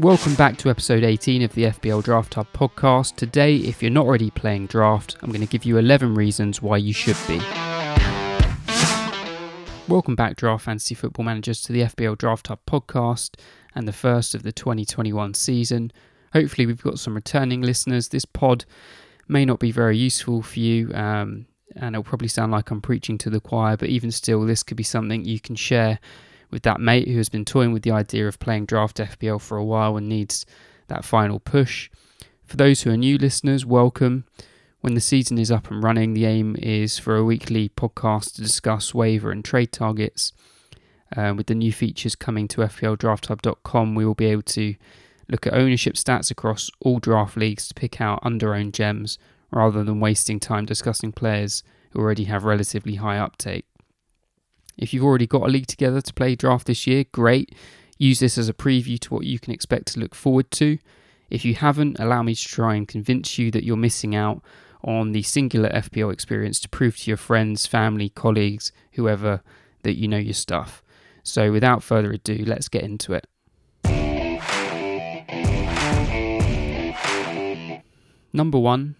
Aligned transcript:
Welcome 0.00 0.34
back 0.34 0.56
to 0.58 0.70
episode 0.70 1.04
18 1.04 1.42
of 1.42 1.54
the 1.54 1.66
FPL 1.66 2.02
Draft 2.02 2.34
Hub 2.34 2.48
podcast. 2.52 3.14
Today, 3.14 3.58
if 3.58 3.80
you're 3.80 3.92
not 3.92 4.06
already 4.06 4.28
playing 4.28 4.66
draft, 4.66 5.16
I'm 5.22 5.30
going 5.30 5.40
to 5.40 5.46
give 5.46 5.64
you 5.64 5.78
11 5.78 6.16
reasons 6.16 6.60
why 6.60 6.78
you 6.78 6.92
should 6.92 7.16
be. 7.28 7.38
Welcome 9.86 10.16
back, 10.16 10.34
draft 10.34 10.64
fantasy 10.64 10.96
football 10.96 11.24
managers, 11.24 11.62
to 11.62 11.72
the 11.72 11.82
FPL 11.82 12.18
Draft 12.18 12.48
Hub 12.48 12.58
podcast 12.66 13.36
and 13.76 13.86
the 13.86 13.92
first 13.92 14.34
of 14.34 14.42
the 14.42 14.50
2021 14.50 15.32
season. 15.34 15.92
Hopefully, 16.32 16.66
we've 16.66 16.82
got 16.82 16.98
some 16.98 17.14
returning 17.14 17.62
listeners. 17.62 18.08
This 18.08 18.24
pod 18.24 18.64
may 19.28 19.44
not 19.44 19.60
be 19.60 19.70
very 19.70 19.96
useful 19.96 20.42
for 20.42 20.58
you, 20.58 20.92
um, 20.92 21.46
and 21.76 21.94
it'll 21.94 22.02
probably 22.02 22.26
sound 22.26 22.50
like 22.50 22.72
I'm 22.72 22.82
preaching 22.82 23.16
to 23.18 23.30
the 23.30 23.38
choir, 23.38 23.76
but 23.76 23.90
even 23.90 24.10
still, 24.10 24.40
this 24.40 24.64
could 24.64 24.76
be 24.76 24.82
something 24.82 25.24
you 25.24 25.38
can 25.38 25.54
share 25.54 26.00
with 26.54 26.62
that 26.62 26.80
mate 26.80 27.08
who 27.08 27.16
has 27.16 27.28
been 27.28 27.44
toying 27.44 27.72
with 27.72 27.82
the 27.82 27.90
idea 27.90 28.28
of 28.28 28.38
playing 28.38 28.64
draft 28.64 28.98
FPL 28.98 29.40
for 29.40 29.58
a 29.58 29.64
while 29.64 29.96
and 29.96 30.08
needs 30.08 30.46
that 30.86 31.04
final 31.04 31.40
push. 31.40 31.90
For 32.46 32.56
those 32.56 32.82
who 32.82 32.92
are 32.92 32.96
new 32.96 33.18
listeners, 33.18 33.66
welcome. 33.66 34.24
When 34.80 34.94
the 34.94 35.00
season 35.00 35.36
is 35.36 35.50
up 35.50 35.68
and 35.68 35.82
running, 35.82 36.14
the 36.14 36.26
aim 36.26 36.54
is 36.60 36.96
for 36.96 37.16
a 37.16 37.24
weekly 37.24 37.70
podcast 37.70 38.36
to 38.36 38.42
discuss 38.42 38.94
waiver 38.94 39.32
and 39.32 39.44
trade 39.44 39.72
targets. 39.72 40.32
Uh, 41.16 41.34
with 41.36 41.48
the 41.48 41.56
new 41.56 41.72
features 41.72 42.14
coming 42.14 42.46
to 42.46 42.60
FPLDraftHub.com, 42.60 43.96
we 43.96 44.06
will 44.06 44.14
be 44.14 44.26
able 44.26 44.42
to 44.42 44.76
look 45.28 45.48
at 45.48 45.54
ownership 45.54 45.94
stats 45.94 46.30
across 46.30 46.70
all 46.78 47.00
draft 47.00 47.36
leagues 47.36 47.66
to 47.66 47.74
pick 47.74 48.00
out 48.00 48.20
under 48.22 48.54
owned 48.54 48.74
gems 48.74 49.18
rather 49.50 49.82
than 49.82 49.98
wasting 49.98 50.38
time 50.38 50.66
discussing 50.66 51.10
players 51.10 51.64
who 51.90 51.98
already 51.98 52.24
have 52.24 52.44
relatively 52.44 52.94
high 52.94 53.18
uptake. 53.18 53.66
If 54.76 54.92
you've 54.92 55.04
already 55.04 55.26
got 55.26 55.42
a 55.42 55.50
league 55.50 55.66
together 55.66 56.00
to 56.00 56.14
play 56.14 56.34
draft 56.34 56.66
this 56.66 56.86
year, 56.86 57.04
great. 57.12 57.54
Use 57.98 58.18
this 58.18 58.36
as 58.36 58.48
a 58.48 58.54
preview 58.54 58.98
to 59.00 59.14
what 59.14 59.24
you 59.24 59.38
can 59.38 59.52
expect 59.52 59.86
to 59.88 60.00
look 60.00 60.14
forward 60.14 60.50
to. 60.52 60.78
If 61.30 61.44
you 61.44 61.54
haven't, 61.54 61.98
allow 61.98 62.22
me 62.22 62.34
to 62.34 62.48
try 62.48 62.74
and 62.74 62.86
convince 62.86 63.38
you 63.38 63.50
that 63.52 63.64
you're 63.64 63.76
missing 63.76 64.14
out 64.14 64.42
on 64.82 65.12
the 65.12 65.22
singular 65.22 65.70
FPL 65.70 66.12
experience 66.12 66.60
to 66.60 66.68
prove 66.68 66.96
to 66.98 67.10
your 67.10 67.16
friends, 67.16 67.66
family, 67.66 68.10
colleagues, 68.10 68.72
whoever, 68.92 69.42
that 69.82 69.96
you 69.96 70.08
know 70.08 70.18
your 70.18 70.34
stuff. 70.34 70.82
So, 71.22 71.50
without 71.50 71.82
further 71.82 72.12
ado, 72.12 72.44
let's 72.46 72.68
get 72.68 72.82
into 72.82 73.14
it. 73.14 73.26
Number 78.32 78.58
one, 78.58 78.96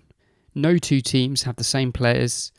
no 0.54 0.78
two 0.78 1.00
teams 1.00 1.42
have 1.42 1.56
the 1.56 1.64
same 1.64 1.92
players 1.92 2.52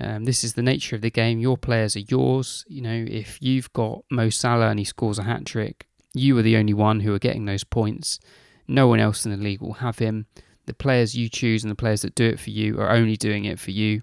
um, 0.00 0.24
this 0.24 0.42
is 0.42 0.54
the 0.54 0.62
nature 0.62 0.96
of 0.96 1.02
the 1.02 1.10
game. 1.10 1.38
Your 1.38 1.56
players 1.56 1.96
are 1.96 2.00
yours. 2.00 2.64
You 2.68 2.82
know, 2.82 3.04
if 3.08 3.40
you've 3.40 3.72
got 3.72 4.04
Mo 4.10 4.28
Salah 4.30 4.68
and 4.68 4.78
he 4.78 4.84
scores 4.84 5.18
a 5.18 5.22
hat 5.22 5.44
trick, 5.44 5.86
you 6.12 6.36
are 6.38 6.42
the 6.42 6.56
only 6.56 6.74
one 6.74 7.00
who 7.00 7.14
are 7.14 7.18
getting 7.18 7.44
those 7.44 7.64
points. 7.64 8.18
No 8.66 8.88
one 8.88 9.00
else 9.00 9.24
in 9.24 9.30
the 9.30 9.36
league 9.36 9.60
will 9.60 9.74
have 9.74 9.98
him. 9.98 10.26
The 10.66 10.74
players 10.74 11.14
you 11.14 11.28
choose 11.28 11.62
and 11.62 11.70
the 11.70 11.76
players 11.76 12.02
that 12.02 12.14
do 12.14 12.24
it 12.24 12.40
for 12.40 12.50
you 12.50 12.80
are 12.80 12.90
only 12.90 13.16
doing 13.16 13.44
it 13.44 13.60
for 13.60 13.70
you, 13.70 14.02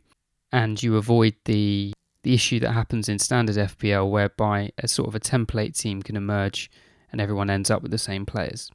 and 0.51 0.81
you 0.81 0.95
avoid 0.95 1.35
the 1.45 1.93
the 2.23 2.35
issue 2.35 2.59
that 2.59 2.73
happens 2.73 3.09
in 3.09 3.17
standard 3.17 3.55
FPL, 3.55 4.09
whereby 4.09 4.71
a 4.77 4.87
sort 4.87 5.07
of 5.07 5.15
a 5.15 5.19
template 5.19 5.75
team 5.75 6.03
can 6.03 6.15
emerge 6.15 6.69
and 7.11 7.19
everyone 7.19 7.49
ends 7.49 7.71
up 7.71 7.81
with 7.81 7.89
the 7.89 7.97
same 7.97 8.27
players. 8.27 8.69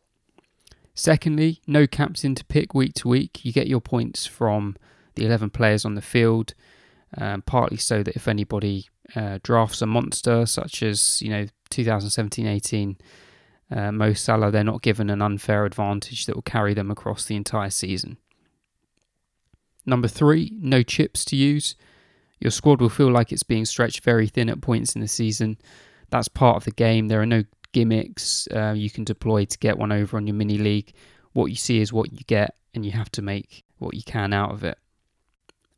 Secondly, 0.94 1.60
no 1.66 1.86
captain 1.86 2.34
to 2.34 2.44
pick 2.46 2.74
week 2.74 2.94
to 2.94 3.08
week. 3.08 3.44
You 3.44 3.52
get 3.52 3.68
your 3.68 3.80
points 3.80 4.26
from 4.26 4.76
the 5.14 5.26
11 5.26 5.50
players 5.50 5.84
on 5.84 5.94
the 5.94 6.02
field 6.02 6.54
um, 7.16 7.42
partly 7.42 7.76
so 7.76 8.02
that 8.02 8.16
if 8.16 8.28
anybody 8.28 8.88
uh, 9.14 9.38
drafts 9.42 9.82
a 9.82 9.86
monster 9.86 10.46
such 10.46 10.82
as 10.82 11.22
you 11.22 11.30
know 11.30 11.46
2017-18 11.70 12.96
uh, 13.70 13.92
Mo 13.92 14.12
Salah, 14.12 14.50
they're 14.50 14.64
not 14.64 14.82
given 14.82 15.10
an 15.10 15.22
unfair 15.22 15.64
advantage 15.64 16.26
that 16.26 16.34
will 16.34 16.42
carry 16.42 16.74
them 16.74 16.90
across 16.90 17.24
the 17.24 17.36
entire 17.36 17.70
season. 17.70 18.16
Number 19.84 20.08
three, 20.08 20.52
no 20.60 20.82
chips 20.82 21.24
to 21.26 21.36
use. 21.36 21.76
Your 22.40 22.50
squad 22.50 22.80
will 22.80 22.88
feel 22.88 23.10
like 23.10 23.32
it's 23.32 23.42
being 23.42 23.64
stretched 23.64 24.04
very 24.04 24.26
thin 24.26 24.48
at 24.48 24.60
points 24.60 24.94
in 24.94 25.00
the 25.00 25.08
season. 25.08 25.58
That's 26.10 26.28
part 26.28 26.56
of 26.56 26.64
the 26.64 26.70
game. 26.70 27.08
There 27.08 27.20
are 27.20 27.26
no 27.26 27.44
gimmicks 27.72 28.46
uh, 28.54 28.74
you 28.76 28.90
can 28.90 29.04
deploy 29.04 29.44
to 29.44 29.58
get 29.58 29.78
one 29.78 29.92
over 29.92 30.16
on 30.16 30.26
your 30.26 30.34
mini 30.34 30.58
league. 30.58 30.92
What 31.32 31.46
you 31.46 31.56
see 31.56 31.80
is 31.80 31.92
what 31.92 32.12
you 32.12 32.20
get, 32.26 32.56
and 32.74 32.84
you 32.84 32.92
have 32.92 33.10
to 33.12 33.22
make 33.22 33.64
what 33.78 33.94
you 33.94 34.02
can 34.02 34.32
out 34.32 34.52
of 34.52 34.64
it. 34.64 34.78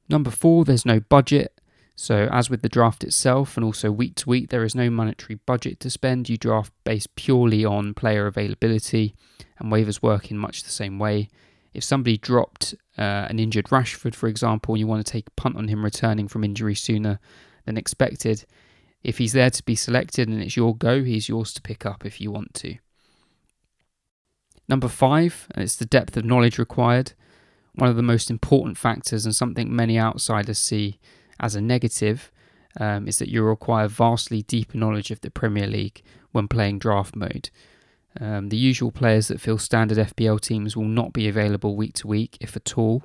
Number 0.09 0.31
four, 0.31 0.65
there's 0.65 0.87
no 0.87 1.01
budget. 1.01 1.61
So, 1.95 2.29
as 2.31 2.49
with 2.49 2.63
the 2.63 2.69
draft 2.69 3.03
itself, 3.03 3.57
and 3.57 3.65
also 3.65 3.91
week 3.91 4.15
to 4.17 4.29
week, 4.29 4.51
there 4.51 4.63
is 4.63 4.75
no 4.75 4.89
monetary 4.89 5.41
budget 5.47 5.81
to 5.81 5.91
spend. 5.91 6.29
You 6.29 6.37
draft 6.37 6.73
based 6.85 7.15
purely 7.17 7.65
on 7.65 7.93
player 7.93 8.27
availability, 8.27 9.15
and 9.59 9.73
waivers 9.73 10.01
work 10.01 10.31
in 10.31 10.39
much 10.39 10.63
the 10.63 10.71
same 10.71 10.99
way. 11.01 11.29
If 11.75 11.83
somebody 11.83 12.17
dropped 12.17 12.75
uh, 12.97 13.27
an 13.29 13.41
injured 13.41 13.67
Rashford, 13.67 14.15
for 14.15 14.29
example, 14.29 14.75
and 14.75 14.81
you 14.81 14.87
want 14.87 15.05
to 15.05 15.13
take 15.13 15.27
a 15.27 15.41
punt 15.41 15.57
on 15.57 15.69
him 15.69 15.85
returning 15.85 16.29
from 16.29 16.45
injury 16.45 16.77
sooner 16.77 17.19
than 17.67 17.77
expected, 17.77 18.45
if 19.03 19.19
he's 19.19 19.33
there 19.33 19.51
to 19.51 19.63
be 19.65 19.75
selected 19.75 20.29
and 20.29 20.41
it's 20.41 20.57
your 20.57 20.77
go, 20.77 21.03
he's 21.03 21.29
yours 21.29 21.53
to 21.55 21.63
pick 21.63 21.85
up 21.85 22.07
if 22.07 22.21
you 22.21 22.31
want 22.31 22.55
to. 22.55 22.77
Number 24.69 24.89
five, 24.89 25.49
and 25.55 25.65
it's 25.65 25.77
the 25.77 25.87
depth 25.87 26.17
of 26.17 26.25
knowledge 26.25 26.59
required 26.59 27.13
one 27.79 27.89
of 27.89 27.97
the 27.97 28.03
most 28.03 28.31
important 28.31 28.77
factors 28.77 29.25
and 29.25 29.35
something 29.35 29.75
many 29.75 29.99
outsiders 29.99 30.59
see 30.59 30.99
as 31.41 31.55
a 31.55 31.61
negative 31.61 32.33
um, 32.81 33.07
is 33.07 33.19
that 33.19 33.29
you 33.29 33.43
require 33.43 33.89
vastly 33.89 34.43
deeper 34.43 34.77
knowledge 34.77 35.11
of 35.11 35.21
the 35.21 35.31
Premier 35.31 35.67
League 35.67 36.03
when 36.33 36.49
playing 36.49 36.79
draft 36.79 37.15
mode. 37.17 37.51
Um, 38.21 38.49
the 38.49 38.57
usual 38.57 38.91
players 38.91 39.29
that 39.29 39.41
fill 39.41 39.59
standard 39.59 39.99
FPL 39.99 40.41
teams 40.41 40.77
will 40.77 40.85
not 40.85 41.13
be 41.13 41.29
available 41.29 41.77
week 41.77 41.95
to 41.95 42.09
week, 42.09 42.37
if 42.41 42.57
at 42.57 42.77
all, 42.77 43.05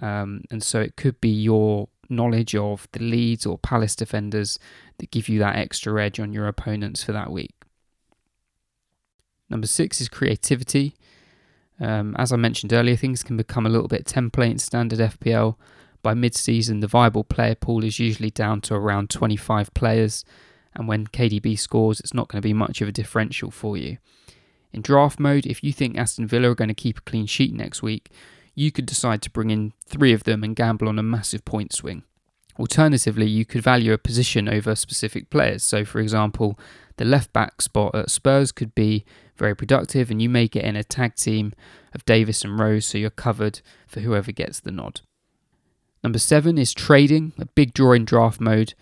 um, 0.00 0.42
and 0.50 0.62
so 0.62 0.80
it 0.80 0.96
could 0.96 1.20
be 1.20 1.30
your 1.30 1.88
knowledge 2.08 2.54
of 2.54 2.88
the 2.92 3.00
Leeds 3.00 3.44
or 3.44 3.58
Palace 3.58 3.96
defenders 3.96 4.58
that 4.98 5.10
give 5.10 5.28
you 5.28 5.38
that 5.40 5.56
extra 5.56 6.02
edge 6.02 6.20
on 6.20 6.32
your 6.32 6.46
opponents 6.46 7.02
for 7.02 7.12
that 7.12 7.30
week. 7.30 7.54
Number 9.50 9.66
six 9.66 10.00
is 10.00 10.08
creativity. 10.08 10.94
Um, 11.80 12.14
as 12.18 12.32
I 12.32 12.36
mentioned 12.36 12.72
earlier, 12.72 12.96
things 12.96 13.22
can 13.22 13.36
become 13.36 13.66
a 13.66 13.70
little 13.70 13.88
bit 13.88 14.06
template 14.06 14.50
in 14.50 14.58
standard 14.58 14.98
FPL. 14.98 15.56
By 16.02 16.14
mid 16.14 16.34
season, 16.34 16.80
the 16.80 16.86
viable 16.86 17.24
player 17.24 17.54
pool 17.54 17.84
is 17.84 17.98
usually 17.98 18.30
down 18.30 18.60
to 18.62 18.74
around 18.74 19.10
25 19.10 19.74
players, 19.74 20.24
and 20.74 20.88
when 20.88 21.06
KDB 21.06 21.58
scores, 21.58 22.00
it's 22.00 22.14
not 22.14 22.28
going 22.28 22.40
to 22.40 22.46
be 22.46 22.52
much 22.52 22.80
of 22.80 22.88
a 22.88 22.92
differential 22.92 23.50
for 23.50 23.76
you. 23.76 23.98
In 24.72 24.82
draft 24.82 25.18
mode, 25.18 25.46
if 25.46 25.62
you 25.64 25.72
think 25.72 25.96
Aston 25.96 26.26
Villa 26.26 26.50
are 26.50 26.54
going 26.54 26.68
to 26.68 26.74
keep 26.74 26.98
a 26.98 27.02
clean 27.02 27.26
sheet 27.26 27.54
next 27.54 27.82
week, 27.82 28.10
you 28.54 28.70
could 28.70 28.86
decide 28.86 29.22
to 29.22 29.30
bring 29.30 29.50
in 29.50 29.72
three 29.86 30.12
of 30.12 30.24
them 30.24 30.42
and 30.42 30.56
gamble 30.56 30.88
on 30.88 30.98
a 30.98 31.02
massive 31.02 31.44
point 31.44 31.72
swing. 31.72 32.02
Alternatively, 32.58 33.26
you 33.26 33.44
could 33.44 33.62
value 33.62 33.92
a 33.92 33.98
position 33.98 34.48
over 34.48 34.74
specific 34.74 35.28
players. 35.28 35.62
So, 35.62 35.84
for 35.84 36.00
example, 36.00 36.58
the 36.96 37.04
left 37.04 37.32
back 37.32 37.60
spot 37.60 37.94
at 37.94 38.10
Spurs 38.10 38.52
could 38.52 38.74
be 38.74 39.04
very 39.38 39.54
productive, 39.54 40.10
and 40.10 40.20
you 40.20 40.28
may 40.28 40.48
get 40.48 40.64
in 40.64 40.76
a 40.76 40.84
tag 40.84 41.14
team 41.14 41.52
of 41.94 42.04
Davies 42.04 42.44
and 42.44 42.58
Rose, 42.58 42.86
so 42.86 42.98
you're 42.98 43.10
covered 43.10 43.60
for 43.86 44.00
whoever 44.00 44.32
gets 44.32 44.60
the 44.60 44.70
nod. 44.70 45.00
Number 46.02 46.18
seven 46.18 46.58
is 46.58 46.72
trading. 46.72 47.32
A 47.38 47.46
big 47.46 47.74
draw 47.74 47.92
in 47.92 48.04
draft 48.04 48.40
mode 48.40 48.74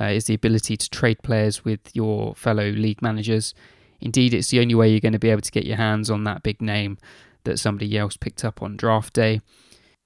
uh, 0.00 0.06
is 0.06 0.24
the 0.24 0.34
ability 0.34 0.76
to 0.76 0.90
trade 0.90 1.22
players 1.22 1.64
with 1.64 1.94
your 1.94 2.34
fellow 2.34 2.70
league 2.70 3.02
managers. 3.02 3.54
Indeed, 4.00 4.34
it's 4.34 4.48
the 4.48 4.60
only 4.60 4.74
way 4.74 4.90
you're 4.90 5.00
going 5.00 5.12
to 5.12 5.18
be 5.18 5.30
able 5.30 5.42
to 5.42 5.50
get 5.50 5.66
your 5.66 5.76
hands 5.76 6.10
on 6.10 6.24
that 6.24 6.42
big 6.42 6.60
name 6.60 6.98
that 7.44 7.58
somebody 7.58 7.96
else 7.96 8.16
picked 8.16 8.44
up 8.44 8.62
on 8.62 8.76
draft 8.76 9.12
day. 9.12 9.40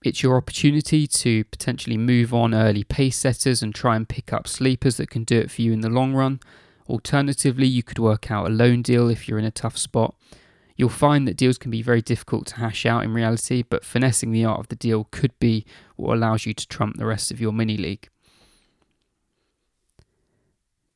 It's 0.04 0.22
your 0.22 0.36
opportunity 0.36 1.06
to 1.06 1.44
potentially 1.44 1.96
move 1.96 2.34
on 2.34 2.54
early 2.54 2.84
pace 2.84 3.16
setters 3.16 3.62
and 3.62 3.74
try 3.74 3.96
and 3.96 4.08
pick 4.08 4.32
up 4.32 4.46
sleepers 4.46 4.98
that 4.98 5.10
can 5.10 5.24
do 5.24 5.38
it 5.38 5.50
for 5.50 5.62
you 5.62 5.72
in 5.72 5.80
the 5.80 5.90
long 5.90 6.14
run. 6.14 6.40
Alternatively, 6.88 7.66
you 7.66 7.82
could 7.82 7.98
work 7.98 8.30
out 8.30 8.46
a 8.46 8.50
loan 8.50 8.82
deal 8.82 9.08
if 9.08 9.28
you're 9.28 9.38
in 9.38 9.44
a 9.44 9.50
tough 9.50 9.76
spot. 9.76 10.14
You'll 10.76 10.88
find 10.90 11.26
that 11.26 11.36
deals 11.36 11.58
can 11.58 11.70
be 11.70 11.82
very 11.82 12.02
difficult 12.02 12.46
to 12.48 12.56
hash 12.56 12.84
out 12.84 13.02
in 13.02 13.14
reality, 13.14 13.62
but 13.62 13.84
finessing 13.84 14.30
the 14.30 14.44
art 14.44 14.60
of 14.60 14.68
the 14.68 14.76
deal 14.76 15.08
could 15.10 15.36
be 15.38 15.64
what 15.96 16.14
allows 16.14 16.44
you 16.44 16.52
to 16.52 16.68
trump 16.68 16.96
the 16.96 17.06
rest 17.06 17.30
of 17.30 17.40
your 17.40 17.52
mini 17.52 17.76
league. 17.76 18.08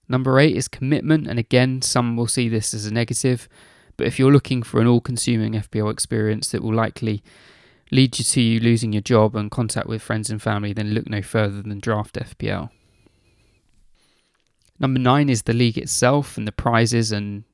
Number 0.09 0.39
eight 0.39 0.57
is 0.57 0.69
commitment, 0.69 1.27
and 1.27 1.39
again, 1.39 1.83
some 1.83 2.17
will 2.17 2.27
see 2.27 2.49
this 2.49 2.75
as 2.75 2.85
a 2.85 2.93
negative, 2.93 3.49
but 3.97 4.07
if 4.07 4.19
you're 4.19 4.33
looking 4.33 4.63
for 4.63 4.81
an 4.81 4.87
all 4.87 5.01
consuming 5.01 5.53
FPL 5.53 5.91
experience 5.91 6.51
that 6.51 6.63
will 6.63 6.75
likely 6.75 7.23
lead 7.91 8.19
you 8.19 8.25
to 8.25 8.41
you 8.41 8.61
losing 8.61 8.93
your 8.93 9.03
job 9.03 9.35
and 9.35 9.51
contact 9.51 9.87
with 9.87 10.03
friends 10.03 10.29
and 10.29 10.43
family, 10.43 10.73
then 10.73 10.91
look 10.91 11.09
no 11.09 11.23
further 11.23 11.63
than 11.63 11.79
Draft 11.81 12.17
FPL. 12.17 12.71
Number 14.81 14.99
nine 14.99 15.29
is 15.29 15.43
the 15.43 15.53
league 15.53 15.79
itself 15.79 16.37
and 16.37 16.49
the 16.49 16.53
prizes 16.53 17.13
and 17.13 17.45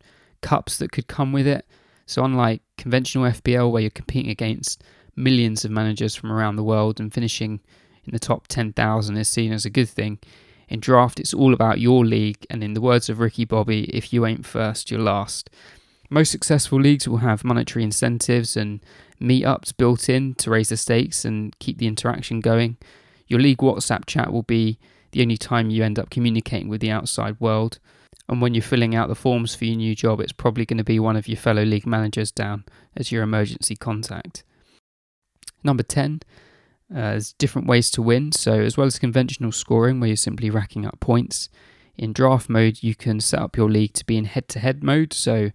cups 0.40 0.78
that 0.78 0.92
could 0.92 1.08
come 1.08 1.32
with 1.32 1.46
it. 1.46 1.66
So, 2.06 2.24
unlike 2.24 2.62
conventional 2.78 3.24
FPL, 3.24 3.70
where 3.70 3.82
you're 3.82 3.90
competing 3.90 4.30
against 4.30 4.84
millions 5.16 5.64
of 5.64 5.72
managers 5.72 6.14
from 6.14 6.30
around 6.30 6.54
the 6.54 6.62
world 6.62 7.00
and 7.00 7.12
finishing 7.12 7.60
in 8.04 8.12
the 8.12 8.20
top 8.20 8.46
10,000 8.46 9.16
is 9.16 9.28
seen 9.28 9.52
as 9.52 9.64
a 9.64 9.70
good 9.70 9.88
thing, 9.88 10.20
in 10.68 10.80
draft, 10.80 11.18
it's 11.18 11.34
all 11.34 11.52
about 11.52 11.80
your 11.80 12.04
league. 12.04 12.46
And 12.48 12.62
in 12.62 12.74
the 12.74 12.80
words 12.80 13.08
of 13.08 13.18
Ricky 13.18 13.44
Bobby, 13.44 13.84
if 13.84 14.12
you 14.12 14.24
ain't 14.24 14.46
first, 14.46 14.90
you're 14.90 15.00
last. 15.00 15.50
Most 16.08 16.30
successful 16.30 16.80
leagues 16.80 17.08
will 17.08 17.18
have 17.18 17.44
monetary 17.44 17.82
incentives 17.82 18.56
and 18.56 18.80
meetups 19.20 19.76
built 19.76 20.08
in 20.08 20.34
to 20.36 20.50
raise 20.50 20.68
the 20.68 20.76
stakes 20.76 21.24
and 21.24 21.56
keep 21.58 21.78
the 21.78 21.88
interaction 21.88 22.40
going. 22.40 22.76
Your 23.26 23.40
league 23.40 23.58
WhatsApp 23.58 24.06
chat 24.06 24.32
will 24.32 24.44
be 24.44 24.78
the 25.12 25.22
only 25.22 25.36
time 25.36 25.70
you 25.70 25.84
end 25.84 25.98
up 25.98 26.10
communicating 26.10 26.68
with 26.68 26.80
the 26.80 26.90
outside 26.90 27.40
world. 27.40 27.78
And 28.28 28.42
when 28.42 28.54
you're 28.54 28.62
filling 28.62 28.94
out 28.94 29.08
the 29.08 29.14
forms 29.14 29.54
for 29.54 29.64
your 29.64 29.76
new 29.76 29.94
job, 29.94 30.20
it's 30.20 30.32
probably 30.32 30.66
going 30.66 30.78
to 30.78 30.84
be 30.84 30.98
one 30.98 31.16
of 31.16 31.28
your 31.28 31.36
fellow 31.36 31.62
league 31.62 31.86
managers 31.86 32.32
down 32.32 32.64
as 32.96 33.12
your 33.12 33.22
emergency 33.22 33.76
contact. 33.76 34.42
Number 35.62 35.82
10, 35.82 36.20
uh, 36.90 36.94
there's 36.94 37.32
different 37.34 37.68
ways 37.68 37.90
to 37.92 38.02
win. 38.02 38.32
So, 38.32 38.52
as 38.52 38.76
well 38.76 38.86
as 38.86 38.98
conventional 38.98 39.52
scoring, 39.52 40.00
where 40.00 40.08
you're 40.08 40.16
simply 40.16 40.50
racking 40.50 40.86
up 40.86 40.98
points, 41.00 41.48
in 41.96 42.12
draft 42.12 42.48
mode, 42.48 42.82
you 42.82 42.94
can 42.94 43.20
set 43.20 43.40
up 43.40 43.56
your 43.56 43.70
league 43.70 43.94
to 43.94 44.04
be 44.04 44.16
in 44.16 44.26
head 44.26 44.48
to 44.48 44.58
head 44.58 44.82
mode. 44.82 45.12
So, 45.12 45.50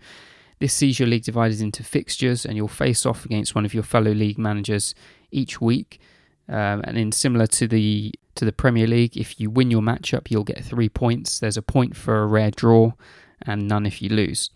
this 0.59 0.73
sees 0.73 0.99
your 0.99 1.07
league 1.07 1.23
divided 1.23 1.59
into 1.61 1.83
fixtures, 1.83 2.45
and 2.45 2.55
you'll 2.55 2.67
face 2.67 3.05
off 3.05 3.25
against 3.25 3.55
one 3.55 3.65
of 3.65 3.73
your 3.73 3.83
fellow 3.83 4.11
league 4.11 4.37
managers 4.37 4.95
each 5.31 5.59
week. 5.59 5.99
Um, 6.47 6.81
and 6.83 6.97
in 6.97 7.11
similar 7.11 7.47
to 7.47 7.67
the 7.67 8.13
to 8.41 8.45
the 8.45 8.51
Premier 8.51 8.87
League, 8.87 9.15
if 9.15 9.39
you 9.39 9.51
win 9.51 9.69
your 9.69 9.83
matchup, 9.83 10.31
you'll 10.31 10.43
get 10.43 10.65
three 10.65 10.89
points. 10.89 11.37
There's 11.37 11.57
a 11.57 11.61
point 11.61 11.95
for 11.95 12.23
a 12.23 12.25
rare 12.25 12.49
draw, 12.49 12.93
and 13.39 13.67
none 13.67 13.85
if 13.85 14.01
you 14.01 14.09
lose. 14.09 14.49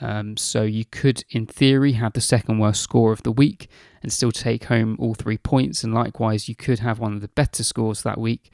Um, 0.00 0.36
so 0.36 0.64
you 0.64 0.84
could, 0.84 1.22
in 1.30 1.46
theory, 1.46 1.92
have 1.92 2.14
the 2.14 2.20
second 2.20 2.58
worst 2.58 2.82
score 2.82 3.12
of 3.12 3.22
the 3.22 3.30
week 3.30 3.68
and 4.02 4.12
still 4.12 4.32
take 4.32 4.64
home 4.64 4.96
all 4.98 5.14
three 5.14 5.38
points. 5.38 5.84
And 5.84 5.94
likewise, 5.94 6.48
you 6.48 6.56
could 6.56 6.80
have 6.80 6.98
one 6.98 7.14
of 7.14 7.20
the 7.20 7.28
better 7.28 7.62
scores 7.62 8.02
that 8.02 8.18
week 8.18 8.50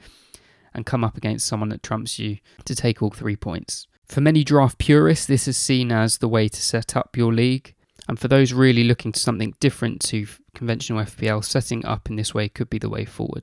and 0.75 0.85
come 0.85 1.03
up 1.03 1.17
against 1.17 1.47
someone 1.47 1.69
that 1.69 1.81
trumps 1.81 2.19
you 2.19 2.37
to 2.65 2.75
take 2.75 3.01
all 3.01 3.09
three 3.09 3.35
points. 3.35 3.87
For 4.05 4.21
many 4.21 4.43
draft 4.43 4.77
purists, 4.77 5.25
this 5.25 5.47
is 5.47 5.57
seen 5.57 5.91
as 5.91 6.19
the 6.19 6.29
way 6.29 6.47
to 6.47 6.61
set 6.61 6.95
up 6.95 7.17
your 7.17 7.33
league. 7.33 7.73
And 8.07 8.19
for 8.19 8.27
those 8.27 8.53
really 8.53 8.83
looking 8.83 9.11
to 9.11 9.19
something 9.19 9.55
different 9.59 10.01
to 10.01 10.27
conventional 10.53 11.03
FPL, 11.03 11.43
setting 11.43 11.83
up 11.83 12.11
in 12.11 12.15
this 12.15 12.35
way 12.35 12.47
could 12.47 12.69
be 12.69 12.77
the 12.77 12.89
way 12.89 13.05
forward. 13.05 13.41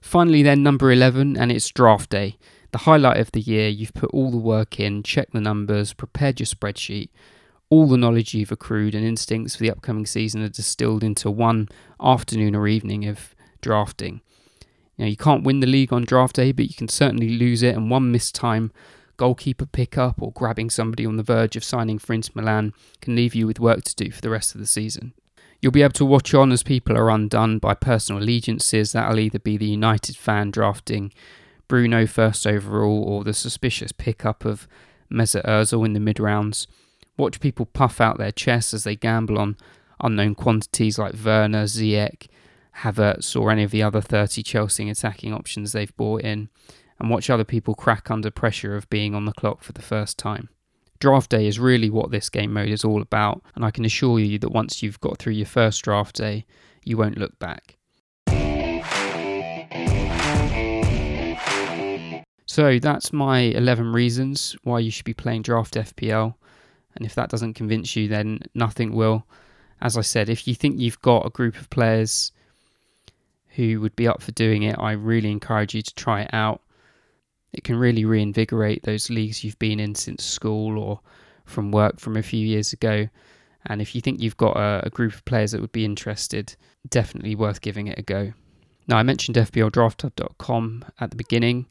Finally, 0.00 0.42
then, 0.42 0.62
number 0.62 0.90
11, 0.90 1.36
and 1.36 1.50
it's 1.50 1.68
draft 1.68 2.10
day. 2.10 2.36
The 2.72 2.78
highlight 2.78 3.18
of 3.18 3.32
the 3.32 3.40
year, 3.40 3.68
you've 3.68 3.94
put 3.94 4.10
all 4.10 4.30
the 4.30 4.36
work 4.36 4.78
in, 4.78 5.02
checked 5.02 5.32
the 5.32 5.40
numbers, 5.40 5.92
prepared 5.92 6.38
your 6.40 6.46
spreadsheet. 6.46 7.08
All 7.70 7.86
the 7.86 7.96
knowledge 7.96 8.34
you've 8.34 8.52
accrued 8.52 8.94
and 8.94 9.04
instincts 9.04 9.56
for 9.56 9.62
the 9.62 9.70
upcoming 9.70 10.06
season 10.06 10.42
are 10.42 10.48
distilled 10.48 11.04
into 11.04 11.30
one 11.30 11.68
afternoon 12.00 12.54
or 12.54 12.68
evening 12.68 13.06
of 13.06 13.34
drafting. 13.60 14.20
You 14.96 15.04
know, 15.04 15.10
you 15.10 15.16
can't 15.16 15.44
win 15.44 15.60
the 15.60 15.66
league 15.66 15.92
on 15.92 16.04
draft 16.04 16.36
day, 16.36 16.52
but 16.52 16.66
you 16.66 16.74
can 16.74 16.88
certainly 16.88 17.30
lose 17.30 17.62
it, 17.62 17.74
and 17.74 17.90
one 17.90 18.10
missed 18.10 18.34
time 18.34 18.72
goalkeeper 19.16 19.66
pickup 19.66 20.22
or 20.22 20.32
grabbing 20.32 20.70
somebody 20.70 21.04
on 21.04 21.16
the 21.16 21.22
verge 21.22 21.56
of 21.56 21.64
signing 21.64 21.98
for 21.98 22.14
Inter 22.14 22.32
Milan 22.34 22.72
can 23.00 23.14
leave 23.16 23.34
you 23.34 23.46
with 23.46 23.60
work 23.60 23.82
to 23.84 23.94
do 23.94 24.10
for 24.10 24.20
the 24.20 24.30
rest 24.30 24.54
of 24.54 24.60
the 24.60 24.66
season. 24.66 25.12
You'll 25.60 25.72
be 25.72 25.82
able 25.82 25.92
to 25.94 26.04
watch 26.04 26.34
on 26.34 26.52
as 26.52 26.62
people 26.62 26.96
are 26.96 27.10
undone 27.10 27.58
by 27.58 27.74
personal 27.74 28.22
allegiances. 28.22 28.92
That'll 28.92 29.18
either 29.18 29.40
be 29.40 29.56
the 29.56 29.66
United 29.66 30.16
fan 30.16 30.50
drafting 30.50 31.12
Bruno 31.66 32.06
first 32.06 32.46
overall 32.46 33.02
or 33.02 33.24
the 33.24 33.34
suspicious 33.34 33.90
pickup 33.90 34.44
of 34.44 34.68
Mesut 35.10 35.44
Ozil 35.44 35.84
in 35.84 35.94
the 35.94 36.00
mid 36.00 36.20
rounds. 36.20 36.66
Watch 37.16 37.40
people 37.40 37.66
puff 37.66 38.00
out 38.00 38.18
their 38.18 38.30
chests 38.30 38.72
as 38.72 38.84
they 38.84 38.94
gamble 38.94 39.38
on 39.38 39.56
unknown 40.00 40.36
quantities 40.36 40.98
like 40.98 41.14
Werner, 41.24 41.64
Ziyech, 41.64 42.28
Havertz, 42.78 43.38
or 43.38 43.50
any 43.50 43.64
of 43.64 43.72
the 43.72 43.82
other 43.82 44.00
30 44.00 44.44
Chelsea 44.44 44.88
attacking 44.88 45.34
options 45.34 45.72
they've 45.72 45.96
bought 45.96 46.22
in, 46.22 46.48
and 47.00 47.10
watch 47.10 47.28
other 47.28 47.44
people 47.44 47.74
crack 47.74 48.10
under 48.10 48.30
pressure 48.30 48.76
of 48.76 48.88
being 48.90 49.14
on 49.14 49.24
the 49.24 49.32
clock 49.32 49.64
for 49.64 49.72
the 49.72 49.82
first 49.82 50.16
time. 50.18 50.48
Draft 51.00 51.30
day 51.30 51.46
is 51.46 51.60
really 51.60 51.90
what 51.90 52.10
this 52.10 52.28
game 52.28 52.52
mode 52.52 52.70
is 52.70 52.84
all 52.84 53.00
about, 53.00 53.42
and 53.54 53.64
I 53.64 53.70
can 53.70 53.84
assure 53.84 54.18
you 54.18 54.38
that 54.40 54.50
once 54.50 54.82
you've 54.82 55.00
got 55.00 55.18
through 55.18 55.34
your 55.34 55.46
first 55.46 55.82
draft 55.82 56.16
day, 56.16 56.44
you 56.84 56.96
won't 56.96 57.18
look 57.18 57.38
back. 57.38 57.76
So 62.46 62.78
that's 62.80 63.12
my 63.12 63.40
11 63.40 63.92
reasons 63.92 64.56
why 64.64 64.80
you 64.80 64.90
should 64.90 65.04
be 65.04 65.14
playing 65.14 65.42
Draft 65.42 65.74
FPL. 65.74 66.34
And 66.96 67.06
if 67.06 67.14
that 67.14 67.28
doesn't 67.28 67.54
convince 67.54 67.94
you, 67.94 68.08
then 68.08 68.40
nothing 68.54 68.92
will. 68.92 69.24
As 69.80 69.96
I 69.96 70.00
said, 70.00 70.28
if 70.28 70.48
you 70.48 70.56
think 70.56 70.80
you've 70.80 71.00
got 71.00 71.26
a 71.26 71.30
group 71.30 71.60
of 71.60 71.70
players 71.70 72.32
who 73.50 73.80
would 73.80 73.94
be 73.94 74.08
up 74.08 74.20
for 74.20 74.32
doing 74.32 74.64
it, 74.64 74.76
I 74.76 74.92
really 74.92 75.30
encourage 75.30 75.74
you 75.74 75.82
to 75.82 75.94
try 75.94 76.22
it 76.22 76.30
out. 76.32 76.62
It 77.52 77.64
can 77.64 77.76
really 77.76 78.04
reinvigorate 78.04 78.82
those 78.82 79.10
leagues 79.10 79.42
you've 79.42 79.58
been 79.58 79.80
in 79.80 79.94
since 79.94 80.24
school 80.24 80.78
or 80.78 81.00
from 81.44 81.72
work 81.72 81.98
from 81.98 82.16
a 82.16 82.22
few 82.22 82.46
years 82.46 82.72
ago. 82.72 83.08
And 83.66 83.80
if 83.80 83.94
you 83.94 84.00
think 84.00 84.20
you've 84.20 84.36
got 84.36 84.56
a, 84.56 84.86
a 84.86 84.90
group 84.90 85.14
of 85.14 85.24
players 85.24 85.52
that 85.52 85.60
would 85.60 85.72
be 85.72 85.84
interested, 85.84 86.54
definitely 86.88 87.34
worth 87.34 87.60
giving 87.60 87.86
it 87.86 87.98
a 87.98 88.02
go. 88.02 88.32
Now, 88.86 88.96
I 88.96 89.02
mentioned 89.02 89.36
FPLDraftHub.com 89.36 90.84
at 91.00 91.10
the 91.10 91.16
beginning. 91.16 91.66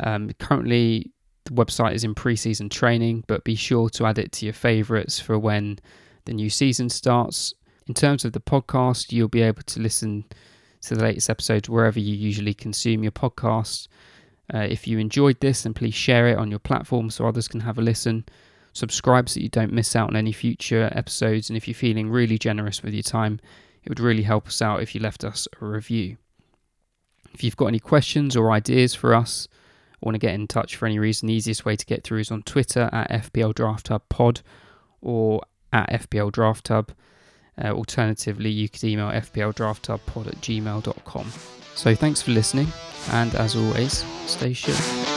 Um, 0.00 0.30
currently, 0.38 1.12
the 1.44 1.52
website 1.52 1.94
is 1.94 2.04
in 2.04 2.14
preseason 2.14 2.70
training, 2.70 3.24
but 3.26 3.44
be 3.44 3.54
sure 3.54 3.88
to 3.90 4.06
add 4.06 4.18
it 4.18 4.32
to 4.32 4.46
your 4.46 4.54
favourites 4.54 5.20
for 5.20 5.38
when 5.38 5.78
the 6.24 6.32
new 6.32 6.50
season 6.50 6.88
starts. 6.88 7.54
In 7.86 7.94
terms 7.94 8.24
of 8.24 8.32
the 8.32 8.40
podcast, 8.40 9.12
you'll 9.12 9.28
be 9.28 9.42
able 9.42 9.62
to 9.62 9.80
listen 9.80 10.24
to 10.82 10.94
the 10.94 11.02
latest 11.02 11.30
episodes 11.30 11.68
wherever 11.68 12.00
you 12.00 12.14
usually 12.14 12.54
consume 12.54 13.02
your 13.02 13.12
podcast. 13.12 13.88
Uh, 14.52 14.66
if 14.68 14.86
you 14.86 14.98
enjoyed 14.98 15.38
this, 15.40 15.62
then 15.62 15.74
please 15.74 15.94
share 15.94 16.28
it 16.28 16.38
on 16.38 16.50
your 16.50 16.58
platform 16.58 17.10
so 17.10 17.26
others 17.26 17.48
can 17.48 17.60
have 17.60 17.78
a 17.78 17.82
listen. 17.82 18.24
Subscribe 18.72 19.28
so 19.28 19.40
you 19.40 19.48
don't 19.48 19.72
miss 19.72 19.94
out 19.96 20.10
on 20.10 20.16
any 20.16 20.32
future 20.32 20.90
episodes. 20.92 21.50
And 21.50 21.56
if 21.56 21.68
you're 21.68 21.74
feeling 21.74 22.10
really 22.10 22.38
generous 22.38 22.82
with 22.82 22.94
your 22.94 23.02
time, 23.02 23.40
it 23.84 23.88
would 23.88 24.00
really 24.00 24.22
help 24.22 24.48
us 24.48 24.60
out 24.60 24.82
if 24.82 24.94
you 24.94 25.00
left 25.00 25.24
us 25.24 25.48
a 25.60 25.64
review. 25.64 26.16
If 27.32 27.44
you've 27.44 27.56
got 27.56 27.66
any 27.66 27.78
questions 27.78 28.36
or 28.36 28.50
ideas 28.50 28.94
for 28.94 29.14
us, 29.14 29.48
or 30.00 30.06
want 30.06 30.14
to 30.14 30.18
get 30.26 30.34
in 30.34 30.46
touch 30.46 30.76
for 30.76 30.86
any 30.86 30.98
reason, 30.98 31.28
the 31.28 31.34
easiest 31.34 31.64
way 31.64 31.76
to 31.76 31.86
get 31.86 32.04
through 32.04 32.20
is 32.20 32.30
on 32.30 32.42
Twitter 32.42 32.90
at 32.92 33.10
FPL 33.10 33.54
Draft 33.54 33.88
Hub 33.88 34.02
Pod 34.08 34.40
or 35.00 35.42
at 35.72 35.90
FPL 35.90 36.32
Draft 36.32 36.68
Hub. 36.68 36.92
Uh, 37.62 37.68
alternatively, 37.68 38.50
you 38.50 38.68
could 38.68 38.84
email 38.84 39.08
fpldrafthubpod 39.08 40.26
at 40.26 40.40
gmail.com. 40.40 41.59
So 41.74 41.94
thanks 41.94 42.22
for 42.22 42.32
listening, 42.32 42.68
and 43.12 43.34
as 43.34 43.56
always, 43.56 44.04
stay 44.26 44.52
sure. 44.52 45.09